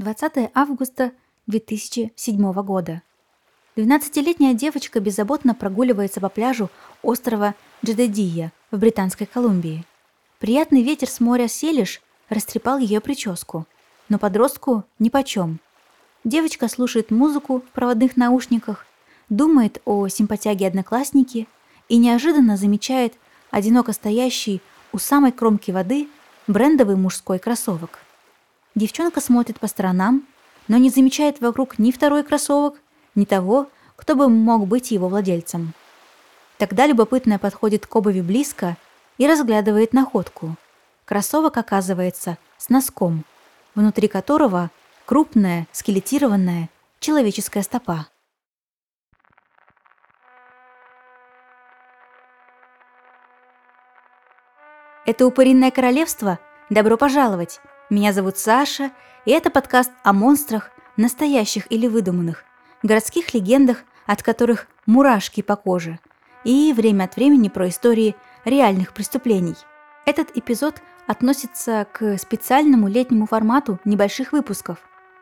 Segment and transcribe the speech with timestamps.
[0.00, 1.12] 20 августа
[1.46, 3.02] 2007 года.
[3.76, 6.70] 12-летняя девочка беззаботно прогуливается по пляжу
[7.02, 9.84] острова Джедедия в Британской Колумбии.
[10.38, 12.00] Приятный ветер с моря Селиш
[12.30, 13.66] растрепал ее прическу,
[14.08, 15.60] но подростку нипочем.
[16.24, 18.86] Девочка слушает музыку в проводных наушниках,
[19.28, 21.46] думает о симпатяге одноклассники
[21.90, 23.12] и неожиданно замечает
[23.50, 24.62] одиноко стоящий
[24.92, 26.08] у самой кромки воды
[26.46, 27.98] брендовый мужской кроссовок–
[28.74, 30.26] Девчонка смотрит по сторонам,
[30.68, 32.80] но не замечает вокруг ни второй кроссовок,
[33.14, 35.74] ни того, кто бы мог быть его владельцем.
[36.58, 38.76] Тогда любопытная подходит к обуви близко
[39.18, 40.56] и разглядывает находку.
[41.04, 43.24] Кроссовок оказывается с носком,
[43.74, 44.70] внутри которого
[45.04, 48.06] крупная, скелетированная человеческая стопа.
[55.06, 56.38] Это упыринное королевство?
[56.68, 57.60] Добро пожаловать!
[57.90, 58.92] Меня зовут Саша,
[59.24, 62.44] и это подкаст о монстрах, настоящих или выдуманных,
[62.84, 65.98] городских легендах, от которых мурашки по коже,
[66.44, 69.56] и время от времени про истории реальных преступлений.
[70.06, 74.78] Этот эпизод относится к специальному летнему формату небольших выпусков,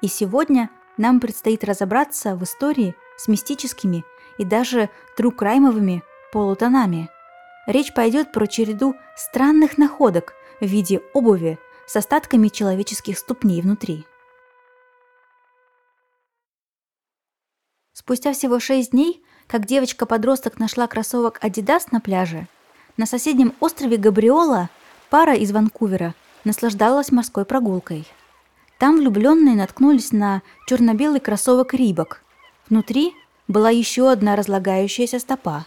[0.00, 4.04] и сегодня нам предстоит разобраться в истории с мистическими
[4.38, 7.10] и даже трукраймовыми полутонами.
[7.66, 11.58] Речь пойдет про череду странных находок в виде обуви,
[11.92, 14.06] с остатками человеческих ступней внутри.
[17.92, 22.48] Спустя всего шесть дней, как девочка-подросток нашла кроссовок Adidas на пляже,
[22.96, 24.70] на соседнем острове Габриола
[25.10, 28.06] пара из Ванкувера наслаждалась морской прогулкой.
[28.78, 32.22] Там влюбленные наткнулись на черно-белый кроссовок Рибок.
[32.70, 33.12] Внутри
[33.48, 35.66] была еще одна разлагающаяся стопа.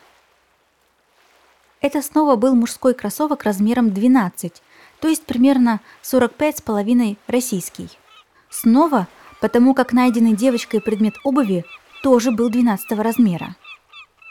[1.81, 4.63] Это снова был мужской кроссовок размером 12,
[5.05, 7.89] то есть примерно 45,5 российский.
[8.49, 9.07] Снова,
[9.39, 11.63] потому как найденный девочкой предмет обуви
[12.01, 13.55] тоже был 12 размера.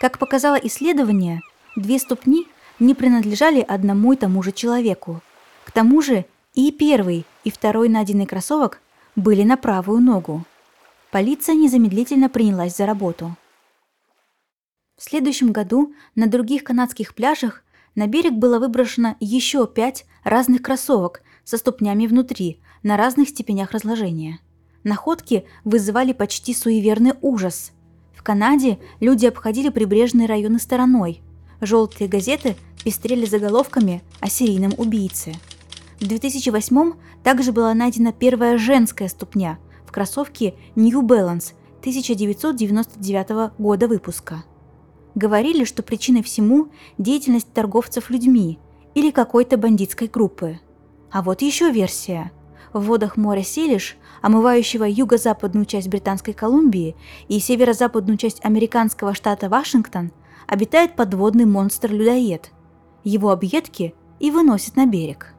[0.01, 1.43] Как показало исследование,
[1.77, 2.49] две ступни
[2.81, 5.21] не принадлежали одному и тому же человеку.
[5.65, 6.25] К тому же
[6.55, 8.81] и первый, и второй найденный кроссовок
[9.15, 10.45] были на правую ногу.
[11.13, 13.37] Полиция незамедлительно принялась за работу.
[14.97, 17.63] В следующем году на других канадских пляжах
[17.95, 24.41] на берег было выброшено еще пять разных кроссовок со ступнями внутри на разных степенях разложения.
[24.83, 27.73] Находки вызывали почти суеверный ужас.
[28.15, 31.23] В Канаде люди обходили прибрежные районы стороной.
[31.61, 35.35] Желтые газеты пестрели заголовками о серийном убийце.
[36.01, 36.93] В 2008
[37.23, 44.45] также была найдена первая женская ступня в кроссовке New Balance 1999 года выпуска.
[45.15, 46.69] Говорили, что причиной всему
[46.99, 48.59] деятельность торговцев людьми
[48.95, 50.61] или какой-то бандитской группы.
[51.11, 52.33] А вот еще версия.
[52.73, 56.97] В водах моря Селиш, омывающего юго-западную часть Британской Колумбии
[57.29, 60.13] и северо-западную часть американского штата Вашингтон,
[60.47, 62.51] обитает подводный монстр-людоед.
[63.05, 65.35] Его объедки и выносят на берег.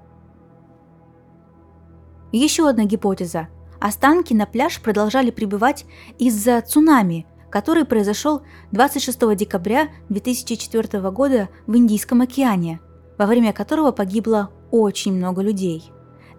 [2.32, 3.50] Еще одна гипотеза.
[3.82, 5.86] Останки на пляж продолжали прибывать
[6.18, 8.42] из-за цунами– который произошел
[8.74, 12.82] 26 декабря 2004 года в Индийском океане,
[13.18, 15.92] во время которого погибло очень много людей.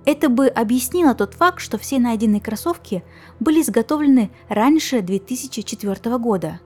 [0.04, 3.02] Это бы объяснило тот факт, что все найденные кроссовки
[3.40, 6.60] были изготовлены раньше 2004 года.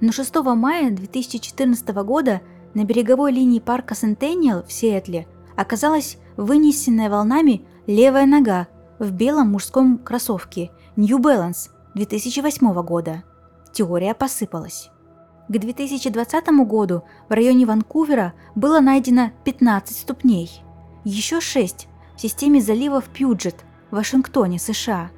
[0.00, 2.40] Но 6 мая 2014 года
[2.74, 5.26] на береговой линии парка Сентениал в Сиэтле
[5.56, 13.24] оказалась вынесенная волнами левая нога в белом мужском кроссовке New Balance 2008 года
[13.72, 14.90] теория посыпалась.
[15.48, 20.62] К 2020 году в районе Ванкувера было найдено 15 ступней,
[21.04, 23.56] еще 6 в системе заливов Пьюджет
[23.90, 25.10] в Вашингтоне, США.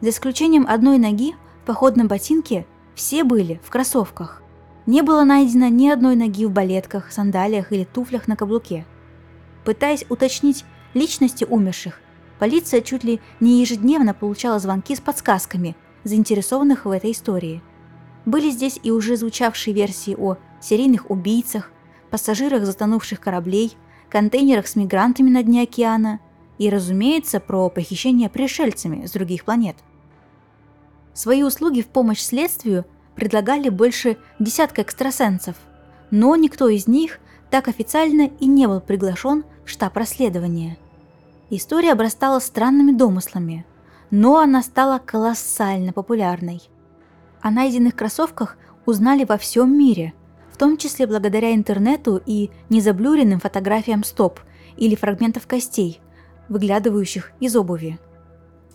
[0.00, 4.42] За исключением одной ноги в походном ботинке все были в кроссовках.
[4.86, 8.86] Не было найдено ни одной ноги в балетках, сандалиях или туфлях на каблуке.
[9.66, 10.64] Пытаясь уточнить
[10.94, 12.00] личности умерших,
[12.38, 17.62] полиция чуть ли не ежедневно получала звонки с подсказками заинтересованных в этой истории–
[18.28, 21.70] были здесь и уже звучавшие версии о серийных убийцах,
[22.10, 23.76] пассажирах затонувших кораблей,
[24.08, 26.20] контейнерах с мигрантами на дне океана
[26.58, 29.76] и, разумеется, про похищение пришельцами с других планет.
[31.14, 32.84] Свои услуги в помощь следствию
[33.14, 35.56] предлагали больше десятка экстрасенсов,
[36.10, 37.18] но никто из них
[37.50, 40.78] так официально и не был приглашен в штаб расследования.
[41.50, 43.66] История обрастала странными домыслами,
[44.10, 46.62] но она стала колоссально популярной–
[47.40, 48.56] о найденных кроссовках
[48.86, 50.14] узнали во всем мире,
[50.52, 54.40] в том числе благодаря интернету и незаблюренным фотографиям стоп
[54.76, 56.00] или фрагментов костей,
[56.48, 57.98] выглядывающих из обуви.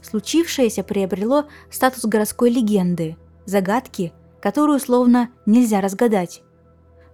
[0.02, 3.16] случившееся приобрело статус городской легенды,
[3.46, 4.12] загадки,
[4.42, 6.42] которую словно нельзя разгадать.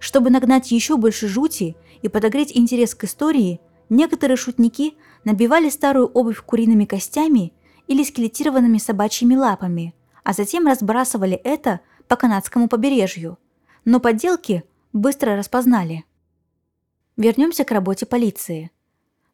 [0.00, 4.94] Чтобы нагнать еще больше жути и подогреть интерес к истории, некоторые шутники
[5.24, 7.52] набивали старую обувь куриными костями
[7.86, 9.94] или скелетированными собачьими лапами,
[10.24, 13.38] а затем разбрасывали это по канадскому побережью.
[13.84, 16.04] Но подделки быстро распознали.
[17.16, 18.70] Вернемся к работе полиции.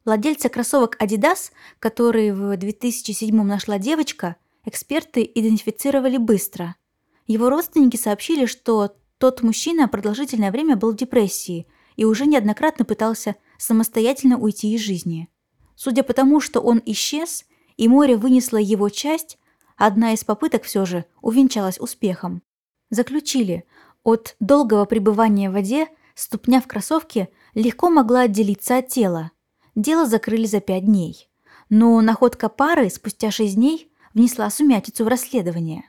[0.05, 6.75] Владельца кроссовок Adidas, которые в 2007 нашла девочка, эксперты идентифицировали быстро.
[7.25, 13.35] Его родственники сообщили, что тот мужчина продолжительное время был в депрессии и уже неоднократно пытался
[13.57, 15.29] самостоятельно уйти из жизни.
[15.75, 17.45] Судя по тому, что он исчез,
[17.75, 19.37] и море вынесло его часть,
[19.77, 22.41] одна из попыток все же увенчалась успехом.
[22.89, 23.65] Заключили,
[24.03, 29.31] от долгого пребывания в воде ступня в кроссовке легко могла отделиться от тела.
[29.75, 31.29] Дело закрыли за пять дней.
[31.69, 35.83] Но находка пары спустя шесть дней внесла сумятицу в расследование.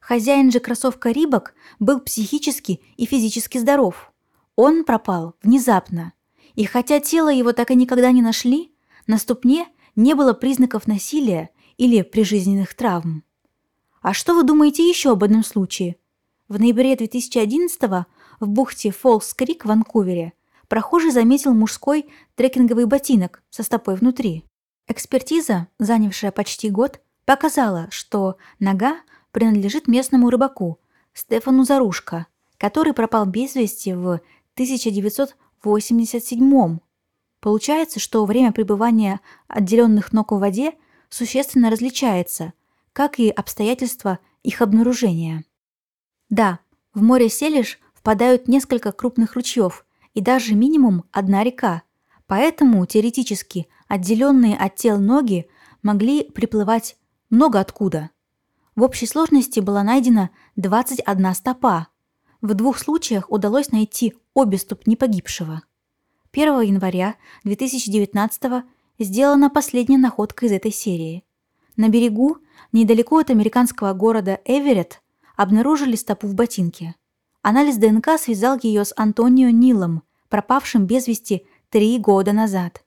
[0.00, 4.12] Хозяин же кроссовка Рибок был психически и физически здоров.
[4.56, 6.12] Он пропал внезапно.
[6.54, 8.72] И хотя тело его так и никогда не нашли,
[9.06, 9.66] на ступне
[9.96, 13.24] не было признаков насилия или прижизненных травм.
[14.02, 15.96] А что вы думаете еще об одном случае?
[16.46, 17.80] В ноябре 2011
[18.38, 20.34] в бухте Фолкс-Крик в Ванкувере
[20.68, 22.04] прохожий заметил мужской
[22.34, 24.44] трекинговый ботинок со стопой внутри.
[24.88, 29.00] Экспертиза, занявшая почти год, показала, что нога
[29.32, 30.80] принадлежит местному рыбаку
[31.14, 32.26] Стефану Зарушко,
[32.58, 34.20] который пропал без вести в
[34.56, 36.78] 1987
[37.40, 40.74] Получается, что время пребывания отделенных ног в воде
[41.10, 42.54] существенно различается,
[42.94, 45.44] как и обстоятельства их обнаружения.
[46.30, 46.60] Да,
[46.94, 49.84] в море Селиш впадают несколько крупных ручьев
[50.14, 51.82] и даже минимум одна река,
[52.26, 55.46] поэтому теоретически отделенные от тел ноги
[55.82, 56.96] могли приплывать
[57.28, 58.10] много откуда–
[58.80, 61.88] в общей сложности была найдена 21 стопа.
[62.40, 65.62] В двух случаях удалось найти обе ступни погибшего.
[66.32, 68.64] 1 января 2019
[69.04, 71.24] сделана последняя находка из этой серии.
[71.76, 72.38] На берегу,
[72.72, 75.02] недалеко от американского города Эверетт,
[75.36, 76.94] обнаружили стопу в ботинке.
[77.42, 82.84] Анализ ДНК связал ее с Антонио Нилом, пропавшим без вести три года назад.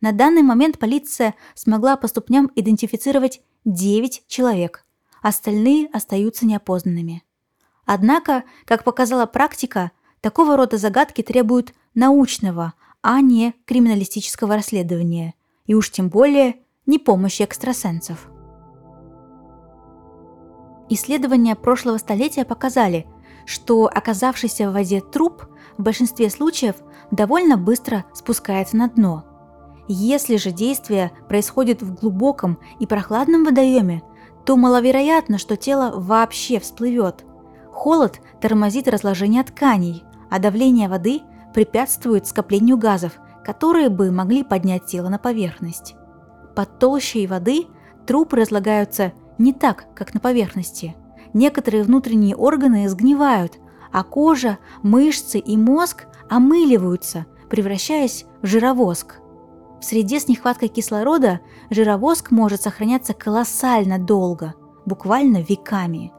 [0.00, 4.84] На данный момент полиция смогла по ступням идентифицировать 9 человек–
[5.22, 7.22] остальные остаются неопознанными.
[7.86, 15.34] Однако, как показала практика, такого рода загадки требуют научного, а не криминалистического расследования,
[15.66, 16.56] и уж тем более
[16.86, 18.28] не помощи экстрасенсов.
[20.88, 23.06] Исследования прошлого столетия показали,
[23.46, 25.44] что оказавшийся в воде труп
[25.78, 26.76] в большинстве случаев
[27.10, 29.24] довольно быстро спускается на дно.
[29.88, 34.02] Если же действие происходит в глубоком и прохладном водоеме,
[34.44, 37.24] то маловероятно, что тело вообще всплывет.
[37.70, 41.22] Холод тормозит разложение тканей, а давление воды
[41.54, 45.94] препятствует скоплению газов, которые бы могли поднять тело на поверхность.
[46.54, 47.66] Под толщей воды
[48.06, 50.94] трупы разлагаются не так, как на поверхности.
[51.32, 53.58] Некоторые внутренние органы сгнивают,
[53.90, 59.16] а кожа, мышцы и мозг омыливаются, превращаясь в жировоск.
[59.80, 61.40] В среде с нехваткой кислорода
[61.70, 64.54] жировоск может сохраняться колоссально долго,
[64.86, 66.12] буквально веками.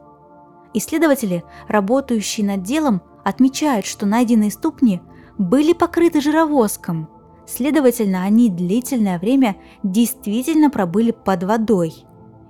[0.74, 5.00] Исследователи, работающие над делом, отмечают, что найденные ступни
[5.38, 7.08] были покрыты жировоском.
[7.46, 11.94] Следовательно, они длительное время действительно пробыли под водой.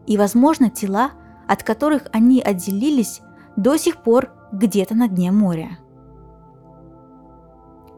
[0.07, 1.13] И, возможно, тела,
[1.49, 3.21] от которых они отделились,
[3.57, 5.79] до сих пор где-то на дне моря.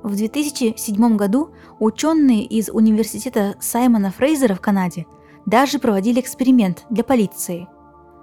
[0.02, 1.50] В 2007 году
[1.80, 5.06] ученые из университета Саймона Фрейзера в Канаде
[5.46, 7.68] даже проводили эксперимент для полиции.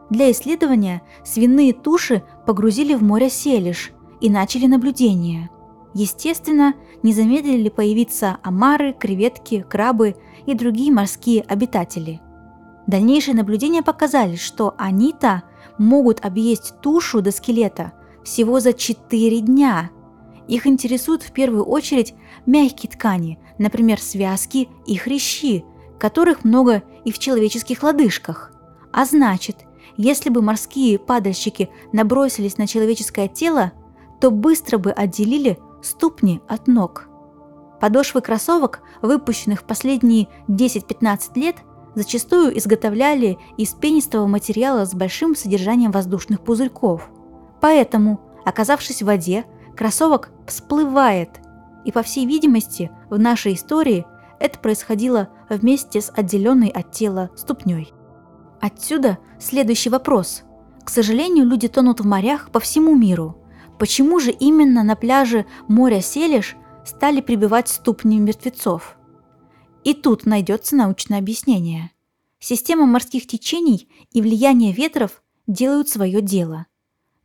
[0.10, 5.50] Для исследования свиные туши погрузили в море Селиш и начали наблюдение.
[5.94, 12.22] Естественно, не замедлили появиться омары, креветки, крабы и другие морские обитатели.
[12.88, 15.44] Дальнейшие наблюдения показали, что они-то
[15.78, 17.94] могут объесть тушу до скелета
[18.24, 19.92] всего за 4 дня–
[20.48, 22.14] их интересуют в первую очередь
[22.46, 25.64] мягкие ткани, например, связки и хрящи,
[26.00, 28.52] которых много и в человеческих лодыжках.
[28.92, 29.58] А значит,
[29.96, 33.72] если бы морские падальщики набросились на человеческое тело,
[34.20, 37.08] то быстро бы отделили ступни от ног.
[37.80, 41.58] Подошвы кроссовок, выпущенных последние 10-15 лет,
[41.96, 47.10] зачастую изготовляли из пенистого материала с большим содержанием воздушных пузырьков.
[47.62, 51.30] Поэтому, оказавшись в воде, кроссовок всплывает.
[51.86, 54.06] И по всей видимости, в нашей истории
[54.40, 57.94] это происходило вместе с отделенной от тела ступней.
[58.62, 60.44] Отсюда следующий вопрос.
[60.84, 63.38] К сожалению, люди тонут в морях по всему миру.
[63.84, 68.96] Почему же именно на пляже моря Селиш стали прибивать ступни мертвецов?
[69.84, 71.92] И тут найдется научное объяснение.
[72.40, 76.68] Система морских течений и влияние ветров делают свое дело.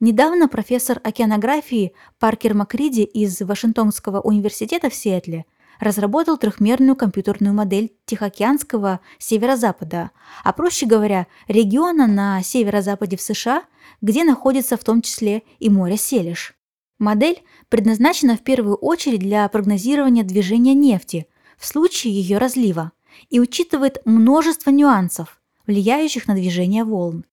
[0.01, 5.47] Недавно профессор океанографии Паркер Макриди из Вашингтонского университета в Сиэтле
[5.79, 10.11] разработал трехмерную компьютерную модель Тихоокеанского северо-запада,
[10.45, 13.65] а проще говоря, региона на северо-западе в США,
[14.01, 16.55] где находится в том числе и море Селиш.
[16.99, 22.93] Модель предназначена в первую очередь для прогнозирования движения нефти в случае ее разлива
[23.31, 27.25] и учитывает множество нюансов, влияющих на движение волн.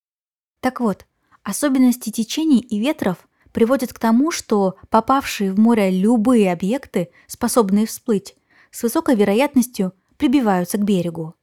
[0.60, 1.06] Так вот,
[1.42, 3.25] особенности течений и ветров
[3.56, 8.36] приводят к тому, что попавшие в море любые объекты, способные всплыть,
[8.70, 11.34] с высокой вероятностью прибиваются к берегу.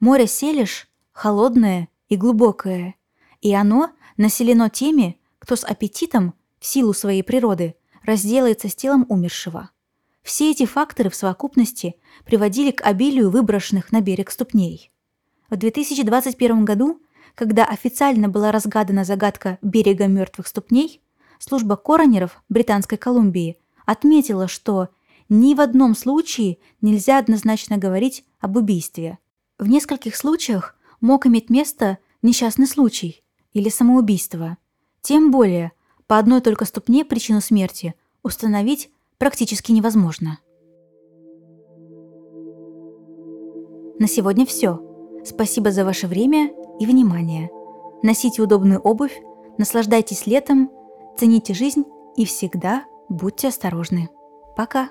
[0.00, 2.96] Море Селиш холодное и глубокое,
[3.40, 9.70] и оно населено теми, кто с аппетитом, в силу своей природы, разделается с телом умершего.
[10.24, 11.94] Все эти факторы в совокупности
[12.24, 14.90] приводили к обилию выброшенных на берег ступней.
[15.48, 17.00] В 2021 году,
[17.36, 21.00] когда официально была разгадана загадка берега мертвых ступней,
[21.44, 24.88] служба коронеров Британской Колумбии отметила, что
[25.28, 29.18] ни в одном случае нельзя однозначно говорить об убийстве.
[29.58, 33.22] В нескольких случаях мог иметь место несчастный случай
[33.52, 34.56] или самоубийство.
[35.02, 35.72] Тем более,
[36.06, 40.38] по одной только ступне причину смерти установить практически невозможно.
[43.98, 44.80] На сегодня все.
[45.26, 47.50] Спасибо за ваше время и внимание.
[48.02, 49.18] Носите удобную обувь,
[49.58, 50.70] наслаждайтесь летом,
[51.16, 51.84] цените жизнь
[52.16, 54.08] и всегда будьте осторожны.
[54.56, 54.90] Пока!